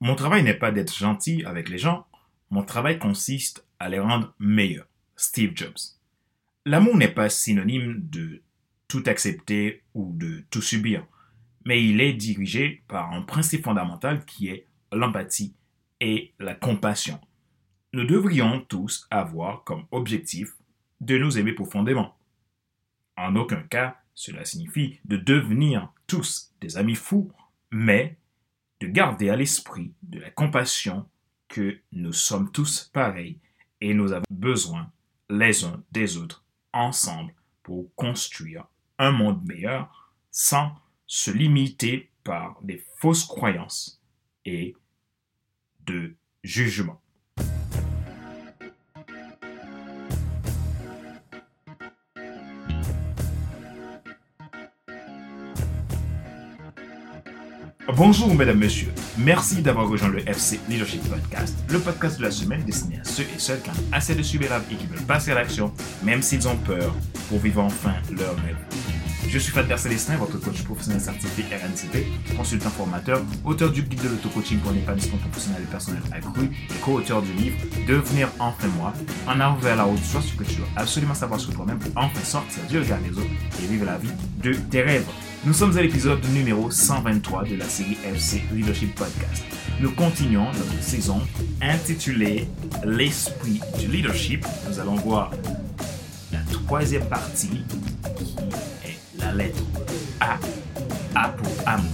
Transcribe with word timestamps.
Mon 0.00 0.14
travail 0.14 0.42
n'est 0.42 0.54
pas 0.54 0.70
d'être 0.70 0.96
gentil 0.96 1.44
avec 1.44 1.68
les 1.68 1.78
gens, 1.78 2.06
mon 2.50 2.62
travail 2.62 2.98
consiste 2.98 3.66
à 3.78 3.88
les 3.88 3.98
rendre 3.98 4.34
meilleurs. 4.38 4.86
Steve 5.16 5.52
Jobs. 5.56 5.96
L'amour 6.64 6.96
n'est 6.96 7.08
pas 7.08 7.28
synonyme 7.28 7.96
de 8.08 8.42
tout 8.86 9.02
accepter 9.06 9.82
ou 9.94 10.12
de 10.14 10.44
tout 10.50 10.62
subir, 10.62 11.04
mais 11.64 11.84
il 11.84 12.00
est 12.00 12.12
dirigé 12.12 12.84
par 12.86 13.12
un 13.12 13.22
principe 13.22 13.64
fondamental 13.64 14.24
qui 14.24 14.48
est 14.48 14.66
l'empathie 14.92 15.54
et 16.00 16.32
la 16.38 16.54
compassion. 16.54 17.20
Nous 17.92 18.04
devrions 18.04 18.60
tous 18.60 19.06
avoir 19.10 19.64
comme 19.64 19.86
objectif 19.90 20.54
de 21.00 21.18
nous 21.18 21.38
aimer 21.38 21.52
profondément. 21.52 22.16
En 23.16 23.34
aucun 23.34 23.62
cas, 23.62 23.96
cela 24.14 24.44
signifie 24.44 25.00
de 25.04 25.16
devenir 25.16 25.92
tous 26.06 26.52
des 26.60 26.76
amis 26.76 26.94
fous, 26.94 27.32
mais 27.70 28.17
de 28.80 28.86
garder 28.86 29.30
à 29.30 29.36
l'esprit 29.36 29.92
de 30.02 30.20
la 30.20 30.30
compassion 30.30 31.08
que 31.48 31.80
nous 31.92 32.12
sommes 32.12 32.50
tous 32.52 32.90
pareils 32.92 33.38
et 33.80 33.94
nous 33.94 34.12
avons 34.12 34.24
besoin 34.30 34.90
les 35.30 35.64
uns 35.64 35.82
des 35.92 36.16
autres 36.16 36.44
ensemble 36.72 37.34
pour 37.62 37.94
construire 37.94 38.66
un 38.98 39.10
monde 39.10 39.44
meilleur 39.44 40.12
sans 40.30 40.72
se 41.06 41.30
limiter 41.30 42.10
par 42.24 42.58
des 42.62 42.84
fausses 42.98 43.24
croyances 43.24 44.00
et 44.44 44.76
de 45.80 46.14
jugement. 46.44 47.00
Bonjour 57.98 58.32
mesdames, 58.32 58.58
messieurs. 58.58 58.92
Merci 59.18 59.60
d'avoir 59.60 59.88
rejoint 59.88 60.10
le 60.10 60.20
FC 60.20 60.60
Leadership 60.68 61.02
Podcast, 61.08 61.58
le 61.68 61.80
podcast 61.80 62.16
de 62.16 62.22
la 62.22 62.30
semaine 62.30 62.62
destiné 62.62 63.00
à 63.00 63.02
ceux 63.02 63.24
et 63.24 63.38
celles 63.40 63.60
qui 63.60 63.70
ont 63.70 63.84
assez 63.90 64.14
de 64.14 64.22
subir 64.22 64.52
et 64.70 64.74
qui 64.76 64.86
veulent 64.86 65.02
passer 65.02 65.32
à 65.32 65.34
l'action, 65.34 65.72
même 66.04 66.22
s'ils 66.22 66.46
ont 66.46 66.56
peur, 66.58 66.94
pour 67.28 67.40
vivre 67.40 67.60
enfin 67.60 67.94
leur 68.16 68.36
rêve. 68.36 68.56
Je 69.26 69.36
suis 69.36 69.50
Fadler 69.50 69.76
Célestin, 69.76 70.16
votre 70.16 70.38
coach 70.38 70.62
professionnel 70.62 71.00
certifié 71.00 71.44
RNCP, 71.46 72.36
consultant 72.36 72.70
formateur, 72.70 73.20
auteur 73.44 73.72
du 73.72 73.82
guide 73.82 74.02
de 74.04 74.10
l'auto-coaching 74.10 74.60
pour 74.60 74.70
l'épanouissement 74.70 75.18
professionnel 75.18 75.62
et 75.64 75.70
personnel 75.70 76.02
accru 76.12 76.44
et 76.44 76.80
co-auteur 76.80 77.20
du 77.20 77.32
livre 77.32 77.56
Devenir 77.88 78.28
enfin 78.38 78.68
moi, 78.78 78.92
en 79.26 79.40
avant 79.40 79.56
vers 79.56 79.74
la 79.74 79.88
haute 79.88 80.04
soit 80.04 80.22
ce 80.22 80.34
que 80.34 80.44
tu 80.44 80.54
dois 80.54 80.68
absolument 80.76 81.14
savoir 81.14 81.40
sur 81.40 81.52
toi-même 81.52 81.80
pour 81.80 81.90
enfin 81.96 82.22
sortir 82.22 82.62
du 82.70 82.78
regard 82.78 83.00
des 83.00 83.18
autres 83.18 83.26
et 83.60 83.66
vivre 83.66 83.86
la 83.86 83.98
vie 83.98 84.12
de 84.40 84.52
tes 84.52 84.82
rêves. 84.82 85.04
Nous 85.44 85.52
sommes 85.52 85.76
à 85.78 85.82
l'épisode 85.82 86.24
numéro 86.32 86.70
123 86.70 87.44
de 87.44 87.56
la 87.56 87.64
série 87.64 87.96
FC 88.04 88.42
Leadership 88.52 88.94
Podcast. 88.94 89.44
Nous 89.80 89.92
continuons 89.92 90.46
notre 90.46 90.82
saison 90.82 91.20
intitulée 91.62 92.48
L'esprit 92.84 93.60
du 93.78 93.86
leadership. 93.86 94.44
Nous 94.68 94.80
allons 94.80 94.96
voir 94.96 95.30
la 96.32 96.40
troisième 96.50 97.06
partie 97.08 97.64
qui 98.16 98.34
est 98.84 98.98
la 99.20 99.32
lettre 99.32 99.62
A. 100.20 100.38
A 101.14 101.28
pour 101.28 101.52
amour. 101.66 101.92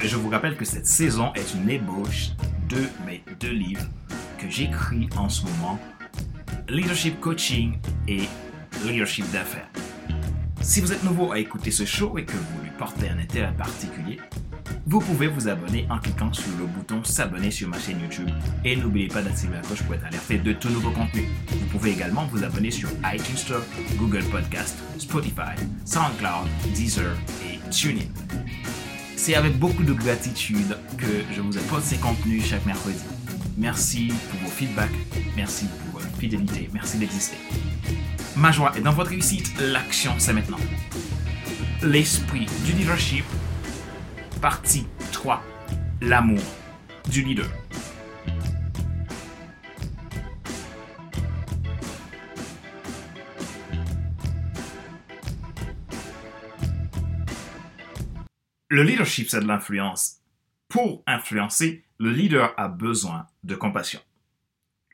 Je 0.00 0.16
vous 0.16 0.28
rappelle 0.28 0.56
que 0.56 0.64
cette 0.64 0.86
saison 0.86 1.32
est 1.34 1.54
une 1.54 1.68
ébauche 1.68 2.30
de 2.68 2.84
mes 3.04 3.22
deux 3.40 3.52
livres 3.52 3.86
que 4.38 4.48
j'écris 4.48 5.08
en 5.16 5.28
ce 5.28 5.44
moment, 5.44 5.78
Leadership 6.68 7.18
Coaching 7.18 7.78
et 8.06 8.22
Leadership 8.84 9.28
d'affaires. 9.32 9.68
Si 10.60 10.80
vous 10.80 10.92
êtes 10.92 11.02
nouveau 11.02 11.32
à 11.32 11.38
écouter 11.38 11.70
ce 11.70 11.84
show 11.84 12.18
et 12.18 12.24
que 12.24 12.32
vous 12.32 12.57
lui 12.78 12.84
portez 12.84 13.08
un 13.08 13.18
intérêt 13.18 13.52
particulier, 13.54 14.18
vous 14.86 15.00
pouvez 15.00 15.26
vous 15.26 15.48
abonner 15.48 15.86
en 15.90 15.98
cliquant 15.98 16.32
sur 16.32 16.50
le 16.58 16.66
bouton 16.66 17.02
s'abonner 17.02 17.50
sur 17.50 17.68
ma 17.68 17.78
chaîne 17.78 18.00
YouTube 18.00 18.28
et 18.64 18.76
n'oubliez 18.76 19.08
pas 19.08 19.22
d'activer 19.22 19.54
la 19.54 19.60
cloche 19.60 19.82
pour 19.82 19.94
être 19.94 20.06
alerté 20.06 20.38
de 20.38 20.52
tout 20.52 20.68
nouveau 20.68 20.90
contenu. 20.90 21.24
Vous 21.50 21.66
pouvez 21.66 21.90
également 21.90 22.26
vous 22.26 22.44
abonner 22.44 22.70
sur 22.70 22.88
iTunes 23.12 23.36
Store, 23.36 23.62
Google 23.96 24.24
Podcast, 24.30 24.76
Spotify, 24.98 25.56
SoundCloud, 25.84 26.48
Deezer 26.74 27.16
et 27.44 27.58
TuneIn. 27.70 28.06
C'est 29.16 29.34
avec 29.34 29.58
beaucoup 29.58 29.82
de 29.82 29.92
gratitude 29.92 30.76
que 30.96 31.24
je 31.34 31.40
vous 31.40 31.56
apporte 31.58 31.82
ces 31.82 31.96
contenus 31.96 32.46
chaque 32.46 32.64
mercredi. 32.64 33.02
Merci 33.56 34.12
pour 34.30 34.40
vos 34.40 34.54
feedbacks, 34.54 34.90
merci 35.36 35.66
pour 35.66 36.00
votre 36.00 36.16
fidélité, 36.16 36.70
merci 36.72 36.98
d'exister. 36.98 37.38
Ma 38.36 38.52
joie 38.52 38.72
est 38.76 38.82
dans 38.82 38.92
votre 38.92 39.10
réussite, 39.10 39.52
l'action 39.60 40.12
c'est 40.18 40.32
maintenant. 40.32 40.58
L'esprit 41.84 42.46
du 42.66 42.72
leadership, 42.72 43.24
partie 44.42 44.84
3, 45.12 45.40
l'amour 46.00 46.40
du 47.08 47.22
leader. 47.22 47.46
Le 58.66 58.82
leadership, 58.82 59.28
c'est 59.28 59.38
de 59.38 59.46
l'influence. 59.46 60.16
Pour 60.66 61.04
influencer, 61.06 61.84
le 61.98 62.10
leader 62.10 62.54
a 62.56 62.66
besoin 62.66 63.28
de 63.44 63.54
compassion. 63.54 64.00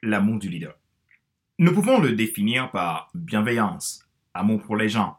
L'amour 0.03 0.39
du 0.39 0.51
leader. 0.51 0.75
Nous 1.59 1.73
pouvons 1.73 1.99
le 1.99 2.13
définir 2.13 2.71
par 2.71 3.11
bienveillance, 3.15 4.07
amour 4.35 4.61
pour 4.61 4.77
les 4.77 4.91
gens, 4.91 5.17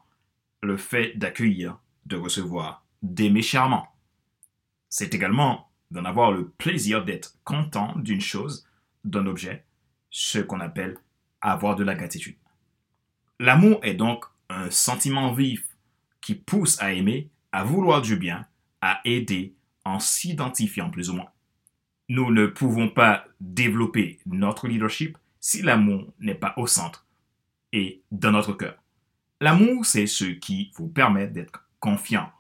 le 0.66 0.78
fait 0.78 1.18
d'accueillir, 1.18 1.80
de 2.06 2.18
recevoir, 2.18 2.86
d'aimer 3.02 3.42
charmant. 3.42 3.88
C'est 4.90 5.14
également 5.14 5.70
d'en 5.92 6.06
avoir 6.06 6.32
le 6.32 6.50
plaisir 6.50 7.06
d'être 7.06 7.38
content 7.44 7.94
d'une 7.98 8.22
chose, 8.22 8.68
d'un 9.04 9.26
objet, 9.28 9.66
ce 10.10 10.40
qu'on 10.40 10.60
appelle 10.60 10.98
avoir 11.42 11.76
de 11.76 11.84
la 11.84 11.96
gratitude. 11.96 12.38
L'amour 13.40 13.80
est 13.84 13.94
donc 13.94 14.26
un 14.50 14.70
sentiment 14.72 15.34
vif 15.34 15.66
qui 16.22 16.36
pousse 16.36 16.82
à 16.82 16.94
aimer, 16.94 17.30
à 17.52 17.64
vouloir 17.64 18.02
du 18.02 18.16
bien, 18.16 18.48
à 18.82 19.02
aider 19.06 19.56
en 19.84 20.00
s'identifiant 20.00 20.90
plus 20.90 21.10
ou 21.10 21.14
moins. 21.14 21.30
Nous 22.10 22.32
ne 22.32 22.48
pouvons 22.48 22.90
pas 22.90 23.26
développer 23.40 24.20
notre 24.26 24.68
leadership 24.68 25.18
si 25.40 25.62
l'amour 25.62 26.14
n'est 26.20 26.36
pas 26.36 26.54
au 26.58 26.68
centre 26.68 27.06
et 27.72 28.02
dans 28.12 28.32
notre 28.32 28.54
cœur. 28.54 28.78
L'amour, 29.42 29.86
c'est 29.86 30.08
ce 30.08 30.26
qui 30.26 30.72
vous 30.76 30.88
permet 30.88 31.28
d'être 31.28 31.68
confiant, 31.80 32.32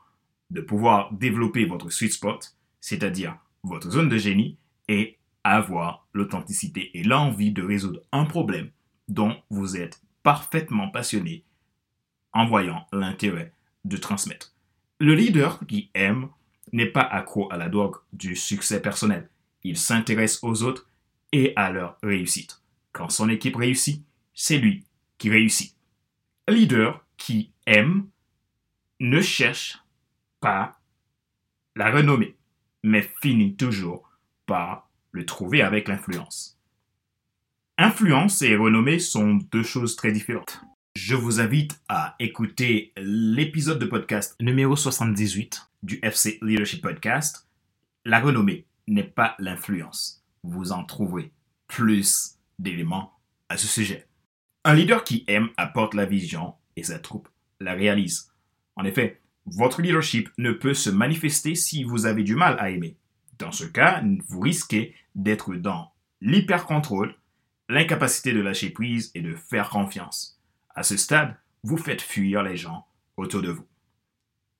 de 0.50 0.62
pouvoir 0.62 1.14
développer 1.14 1.66
votre 1.66 1.90
sweet 1.90 2.14
spot, 2.14 2.56
c'est-à-dire 2.80 3.38
votre 3.64 3.92
zone 3.92 4.10
de 4.10 4.18
génie, 4.18 4.58
et 4.88 5.18
avoir 5.44 6.08
l'authenticité 6.14 6.98
et 6.98 7.04
l'envie 7.04 7.52
de 7.52 7.62
résoudre 7.62 8.02
un 8.12 8.26
problème 8.26 8.72
dont 9.08 9.36
vous 9.50 9.78
êtes 9.78 10.02
parfaitement 10.24 10.90
passionné 10.90 11.44
en 12.34 12.46
voyant 12.46 12.88
l'intérêt 12.92 13.54
de 13.84 13.98
transmettre. 13.98 14.54
Le 15.00 15.14
leader 15.14 15.60
qui 15.68 15.92
aime 15.94 16.30
n'est 16.72 16.86
pas 16.86 17.02
accro 17.02 17.52
à 17.52 17.58
la 17.58 17.70
drogue 17.70 17.98
du 18.14 18.36
succès 18.36 18.82
personnel. 18.82 19.30
Il 19.64 19.78
s'intéresse 19.78 20.44
aux 20.44 20.64
autres 20.64 20.90
et 21.32 21.54
à 21.56 21.72
leur 21.72 21.98
réussite. 22.02 22.62
Quand 22.92 23.10
son 23.10 23.30
équipe 23.30 23.56
réussit, 23.56 24.04
c'est 24.34 24.58
lui 24.58 24.86
qui 25.18 25.30
réussit. 25.30 25.75
Leader 26.48 27.04
qui 27.18 27.52
aime 27.66 28.08
ne 29.00 29.20
cherche 29.20 29.80
pas 30.40 30.80
la 31.76 31.92
renommée, 31.92 32.36
mais 32.84 33.02
finit 33.22 33.56
toujours 33.56 34.12
par 34.46 34.90
le 35.12 35.26
trouver 35.26 35.64
avec 35.64 35.88
l'influence. 35.88 36.60
Influence 37.80 38.44
et 38.44 38.56
renommée 38.56 39.00
sont 39.00 39.40
deux 39.52 39.64
choses 39.64 39.96
très 39.96 40.12
différentes. 40.12 40.62
Je 40.96 41.16
vous 41.16 41.40
invite 41.40 41.82
à 41.90 42.16
écouter 42.20 42.94
l'épisode 42.96 43.80
de 43.80 43.86
podcast 43.86 44.36
numéro 44.40 44.76
78 44.76 45.70
du 45.82 46.00
FC 46.04 46.38
Leadership 46.44 46.82
Podcast. 46.82 47.50
La 48.06 48.20
renommée 48.20 48.68
n'est 48.88 49.04
pas 49.04 49.36
l'influence. 49.40 50.24
Vous 50.44 50.72
en 50.72 50.86
trouverez 50.86 51.32
plus 51.68 52.38
d'éléments 52.60 53.14
à 53.50 53.58
ce 53.58 53.68
sujet. 53.68 54.08
Un 54.68 54.74
leader 54.74 55.04
qui 55.04 55.24
aime 55.28 55.50
apporte 55.58 55.94
la 55.94 56.08
vision 56.08 56.56
et 56.76 56.82
sa 56.82 56.98
troupe 56.98 57.30
la 57.60 57.76
réalise. 57.76 58.32
En 58.76 58.84
effet, 58.84 59.22
votre 59.46 59.80
leadership 59.80 60.28
ne 60.40 60.52
peut 60.52 60.74
se 60.74 60.90
manifester 60.90 61.54
si 61.54 61.84
vous 61.84 62.08
avez 62.08 62.24
du 62.24 62.36
mal 62.36 62.58
à 62.58 62.72
aimer. 62.72 62.98
Dans 63.38 63.52
ce 63.52 63.66
cas, 63.66 64.02
vous 64.28 64.40
risquez 64.40 64.96
d'être 65.14 65.54
dans 65.54 65.92
l'hyper-contrôle, 66.20 67.14
l'incapacité 67.70 68.34
de 68.34 68.42
lâcher 68.42 68.72
prise 68.72 69.12
et 69.14 69.22
de 69.22 69.36
faire 69.36 69.70
confiance. 69.70 70.42
À 70.74 70.82
ce 70.82 70.98
stade, 70.98 71.38
vous 71.62 71.78
faites 71.78 72.02
fuir 72.02 72.42
les 72.42 72.58
gens 72.58 72.88
autour 73.18 73.44
de 73.44 73.52
vous. 73.52 73.68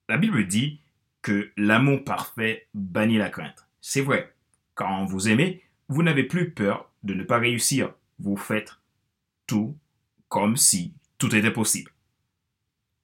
La 0.08 0.18
Bible 0.18 0.46
dit 0.46 0.82
que 1.20 1.50
l'amour 1.56 2.04
parfait 2.04 2.68
bannit 2.74 3.18
la 3.18 3.28
crainte. 3.28 3.66
C'est 3.80 4.02
vrai. 4.02 4.36
Quand 4.76 5.04
vous 5.04 5.28
aimez, 5.28 5.64
vous 5.88 6.04
n'avez 6.04 6.22
plus 6.22 6.52
peur 6.52 6.92
de 7.02 7.12
ne 7.12 7.24
pas 7.24 7.38
réussir. 7.38 7.92
Vous 8.20 8.36
faites 8.36 8.76
tout 9.48 9.76
comme 10.28 10.56
si 10.56 10.94
tout 11.18 11.34
était 11.34 11.52
possible. 11.52 11.92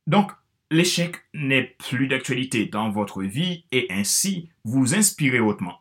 Donc, 0.06 0.32
l'échec 0.70 1.16
n'est 1.34 1.76
plus 1.78 2.08
d'actualité 2.08 2.66
dans 2.66 2.90
votre 2.90 3.22
vie 3.22 3.64
et 3.72 3.86
ainsi 3.90 4.50
vous 4.64 4.94
inspirez 4.94 5.40
hautement. 5.40 5.78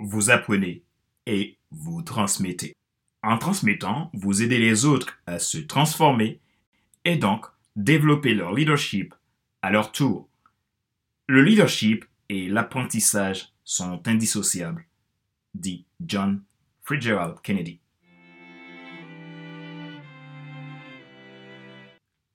vous 0.00 0.30
apprenez 0.30 0.82
et 1.26 1.56
vous 1.70 2.02
transmettez. 2.02 2.74
En 3.22 3.38
transmettant, 3.38 4.10
vous 4.12 4.42
aidez 4.42 4.58
les 4.58 4.84
autres 4.84 5.18
à 5.26 5.38
se 5.38 5.56
transformer 5.58 6.40
et 7.04 7.16
donc 7.16 7.46
développer 7.76 8.34
leur 8.34 8.52
leadership 8.52 9.14
à 9.62 9.70
leur 9.70 9.92
tour. 9.92 10.28
Le 11.26 11.42
leadership 11.42 12.04
et 12.28 12.48
l'apprentissage 12.48 13.52
sont 13.64 14.06
indissociables, 14.06 14.86
dit 15.54 15.86
John 16.04 16.42
Fitzgerald 16.84 17.40
Kennedy. 17.40 17.80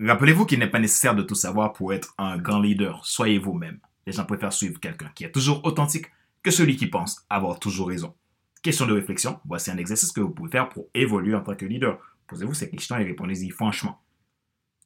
Rappelez-vous 0.02 0.46
qu'il 0.46 0.60
n'est 0.60 0.70
pas 0.70 0.80
nécessaire 0.80 1.16
de 1.16 1.24
tout 1.24 1.36
savoir 1.36 1.74
pour 1.74 1.94
être 1.94 2.14
un 2.18 2.38
grand 2.38 2.62
leader. 2.62 3.06
Soyez 3.06 3.38
vous-même. 3.38 3.80
Les 4.06 4.14
gens 4.14 4.26
préfèrent 4.26 4.54
suivre 4.54 4.80
quelqu'un 4.80 5.12
qui 5.14 5.26
est 5.26 5.32
toujours 5.32 5.64
authentique 5.66 6.06
que 6.42 6.52
celui 6.52 6.78
qui 6.78 6.88
pense 6.88 7.26
avoir 7.30 7.60
toujours 7.60 7.90
raison. 7.90 8.16
Question 8.62 8.88
de 8.88 8.94
réflexion, 8.94 9.40
voici 9.46 9.72
un 9.72 9.78
exercice 9.78 10.14
que 10.14 10.22
vous 10.22 10.30
pouvez 10.30 10.52
faire 10.52 10.70
pour 10.70 10.88
évoluer 10.94 11.36
en 11.36 11.42
tant 11.42 11.56
que 11.56 11.66
leader. 11.66 12.00
Posez-vous 12.28 12.54
ces 12.54 12.70
questions 12.70 12.98
et 12.98 13.04
répondez-y 13.04 13.50
franchement. 13.50 14.02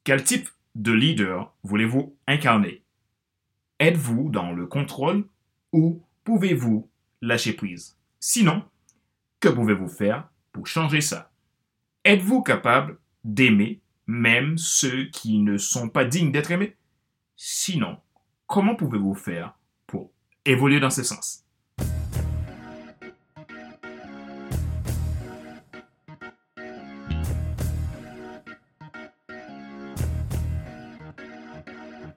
Quel 0.02 0.24
type 0.24 0.48
de 0.74 0.92
leader 0.92 1.54
voulez-vous 1.62 2.16
incarner? 2.26 2.82
Êtes-vous 3.78 4.30
dans 4.30 4.52
le 4.52 4.66
contrôle 4.66 5.28
ou 5.72 6.02
pouvez-vous 6.24 6.90
lâcher 7.22 7.52
prise? 7.52 7.96
Sinon, 8.18 8.64
que 9.38 9.48
pouvez-vous 9.48 9.88
faire 9.88 10.28
pour 10.52 10.66
changer 10.66 11.00
ça? 11.00 11.30
Êtes-vous 12.04 12.42
capable 12.42 12.98
d'aimer 13.22 13.80
même 14.06 14.58
ceux 14.58 15.04
qui 15.06 15.38
ne 15.38 15.56
sont 15.56 15.88
pas 15.88 16.04
dignes 16.04 16.32
d'être 16.32 16.50
aimés 16.50 16.76
Sinon, 17.36 17.98
comment 18.46 18.76
pouvez-vous 18.76 19.14
faire 19.14 19.58
pour 19.86 20.12
évoluer 20.44 20.80
dans 20.80 20.90
ce 20.90 21.02
sens? 21.02 21.44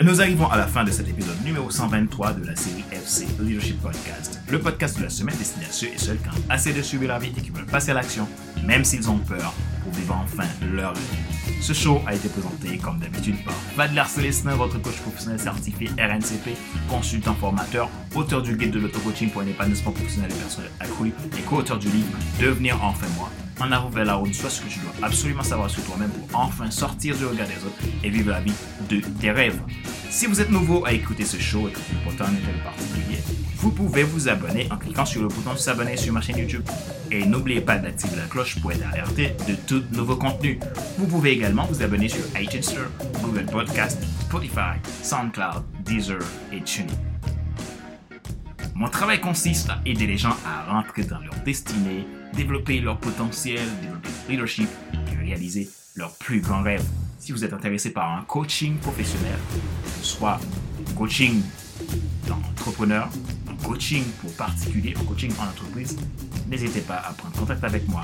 Nous 0.03 0.21
arrivons 0.21 0.47
à 0.47 0.57
la 0.57 0.67
fin 0.67 0.83
de 0.83 0.91
cet 0.91 1.09
épisode 1.09 1.43
numéro 1.43 1.71
123 1.71 2.33
de 2.33 2.45
la 2.45 2.55
série 2.55 2.85
FC 2.91 3.25
Leadership 3.39 3.81
Podcast, 3.81 4.39
le 4.49 4.59
podcast 4.59 4.97
de 4.99 5.03
la 5.03 5.09
semaine 5.09 5.35
destiné 5.35 5.65
à 5.65 5.71
ceux 5.71 5.87
et 5.87 5.97
celles 5.97 6.19
qui 6.19 6.29
ont 6.29 6.43
assez 6.49 6.71
de 6.71 6.81
suivre 6.83 7.07
la 7.07 7.17
vie 7.17 7.33
et 7.35 7.41
qui 7.41 7.49
veulent 7.49 7.65
passer 7.65 7.91
à 7.91 7.95
l'action, 7.95 8.27
même 8.63 8.85
s'ils 8.85 9.09
ont 9.09 9.17
peur, 9.17 9.53
pour 9.83 9.91
vivre 9.93 10.15
enfin 10.15 10.47
leur 10.71 10.93
vie. 10.93 11.36
Ce 11.59 11.73
show 11.73 12.01
a 12.07 12.13
été 12.13 12.29
présenté, 12.29 12.77
comme 12.77 12.99
d'habitude, 12.99 13.43
par 13.43 13.53
Vadler 13.75 14.03
Célestin, 14.07 14.55
votre 14.55 14.81
coach 14.81 14.97
professionnel 15.01 15.39
certifié 15.39 15.89
RNCP, 15.97 16.55
consultant 16.87 17.33
formateur, 17.33 17.89
auteur 18.15 18.41
du 18.41 18.55
guide 18.55 18.71
de 18.71 18.79
l'auto-coaching 18.79 19.29
pour 19.31 19.41
un 19.41 19.47
épanouissement 19.47 19.91
professionnel 19.91 20.31
et 20.31 20.35
personnel 20.35 20.71
accru 20.79 21.11
et 21.37 21.41
co-auteur 21.41 21.79
du 21.79 21.89
livre 21.89 22.07
Devenir 22.39 22.81
enfin 22.83 23.07
moi 23.17 23.29
en 23.59 23.71
avant 23.71 23.89
vers 23.89 24.05
la 24.05 24.15
route, 24.15 24.33
soit 24.33 24.49
ce 24.49 24.61
que 24.61 24.69
tu 24.69 24.79
dois 24.79 24.91
absolument 25.01 25.43
savoir 25.43 25.69
sur 25.69 25.83
toi-même 25.83 26.09
pour 26.09 26.39
enfin 26.39 26.69
sortir 26.71 27.15
du 27.15 27.25
regard 27.25 27.47
des 27.47 27.65
autres 27.65 27.77
et 28.03 28.09
vivre 28.09 28.31
la 28.31 28.41
vie 28.41 28.53
de 28.89 28.99
tes 29.19 29.31
rêves. 29.31 29.59
Si 30.09 30.25
vous 30.25 30.39
êtes 30.39 30.49
nouveau 30.49 30.85
à 30.85 30.93
écouter 30.93 31.25
ce 31.25 31.37
show 31.37 31.67
et 31.67 31.71
que 31.71 31.79
vous 31.79 31.99
portez 32.03 32.23
un 32.23 32.35
intérêt 32.35 32.63
particulier, 32.63 33.17
vous 33.57 33.71
pouvez 33.71 34.03
vous 34.03 34.29
abonner 34.29 34.67
en 34.71 34.77
cliquant 34.77 35.05
sur 35.05 35.21
le 35.21 35.27
bouton 35.27 35.55
s'abonner 35.55 35.97
sur 35.97 36.13
ma 36.13 36.21
chaîne 36.21 36.37
YouTube. 36.37 36.63
Et 37.11 37.25
n'oubliez 37.25 37.61
pas 37.61 37.77
d'activer 37.77 38.15
la 38.15 38.25
cloche 38.25 38.59
pour 38.61 38.71
être 38.71 38.85
alerté 38.93 39.35
de 39.47 39.55
tout 39.55 39.83
nouveau 39.91 40.15
contenu. 40.15 40.59
Vous 40.97 41.07
pouvez 41.07 41.31
également 41.31 41.65
vous 41.65 41.81
abonner 41.81 42.09
sur 42.09 42.21
iTunes 42.39 42.61
Google 43.21 43.45
Podcast, 43.45 44.01
Spotify, 44.21 44.77
SoundCloud, 45.01 45.63
Deezer 45.83 46.19
et 46.51 46.61
TuneIn. 46.61 47.06
Mon 48.77 48.89
travail 48.89 49.19
consiste 49.19 49.71
à 49.71 49.81
aider 49.87 50.05
les 50.05 50.19
gens 50.19 50.35
à 50.45 50.71
rentrer 50.71 51.03
dans 51.03 51.17
leur 51.17 51.33
destinée, 51.43 52.05
développer 52.35 52.79
leur 52.79 52.99
potentiel, 52.99 53.67
développer 53.81 54.09
leur 54.09 54.29
leadership 54.29 54.69
et 54.93 55.15
réaliser 55.15 55.67
leurs 55.95 56.15
plus 56.17 56.41
grands 56.41 56.61
rêves. 56.61 56.85
Si 57.17 57.31
vous 57.31 57.43
êtes 57.43 57.53
intéressé 57.53 57.89
par 57.89 58.15
un 58.15 58.21
coaching 58.21 58.77
professionnel, 58.77 59.39
soit 60.03 60.39
coaching 60.95 61.41
d'entrepreneur, 62.27 63.09
un 63.49 63.65
coaching 63.65 64.03
pour 64.21 64.31
particulier, 64.33 64.93
un 64.95 65.05
coaching 65.05 65.31
en 65.39 65.49
entreprise, 65.49 65.97
n'hésitez 66.47 66.81
pas 66.81 66.97
à 66.97 67.13
prendre 67.13 67.35
contact 67.35 67.63
avec 67.63 67.87
moi 67.87 68.03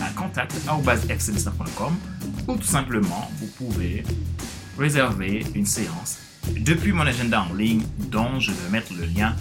à 0.00 0.08
contact.com 0.18 1.94
ou 2.46 2.56
tout 2.56 2.62
simplement 2.62 3.30
vous 3.38 3.48
pouvez 3.48 4.02
réserver 4.78 5.44
une 5.54 5.66
séance 5.66 6.20
depuis 6.56 6.92
mon 6.92 7.06
agenda 7.06 7.46
en 7.50 7.54
ligne 7.54 7.82
dont 7.98 8.38
je 8.40 8.50
vais 8.50 8.70
mettre 8.70 8.92
le 8.94 9.06
lien 9.06 9.34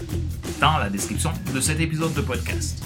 dans 0.59 0.77
la 0.77 0.89
description 0.89 1.31
de 1.53 1.59
cet 1.59 1.79
épisode 1.79 2.13
de 2.13 2.21
podcast. 2.21 2.83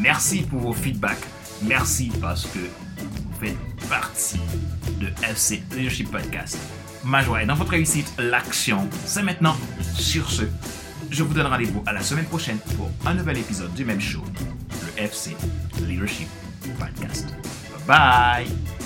Merci 0.00 0.42
pour 0.42 0.60
vos 0.60 0.72
feedbacks. 0.72 1.24
Merci 1.62 2.10
parce 2.20 2.46
que 2.46 2.58
vous 2.58 3.32
faites 3.40 3.56
partie 3.88 4.40
de 5.00 5.08
FC 5.28 5.62
Leadership 5.72 6.10
Podcast. 6.10 6.58
Ma 7.04 7.22
joie 7.22 7.42
est 7.42 7.46
dans 7.46 7.54
votre 7.54 7.72
réussite. 7.72 8.12
L'action, 8.18 8.88
c'est 9.04 9.22
maintenant. 9.22 9.56
Sur 9.94 10.30
ce, 10.30 10.42
je 11.10 11.22
vous 11.22 11.34
donne 11.34 11.46
rendez-vous 11.46 11.82
à 11.86 11.92
la 11.92 12.02
semaine 12.02 12.26
prochaine 12.26 12.58
pour 12.76 12.90
un 13.04 13.14
nouvel 13.14 13.38
épisode 13.38 13.72
du 13.74 13.84
même 13.84 14.00
show, 14.00 14.22
le 14.96 15.02
FC 15.02 15.36
Leadership 15.86 16.28
Podcast. 16.78 17.28
Bye 17.86 18.46
bye 18.46 18.81